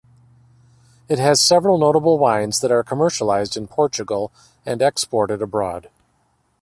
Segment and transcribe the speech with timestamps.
[1.07, 4.31] It has several notable wines that are commercialized in Portugal
[4.65, 5.91] and exported abroad.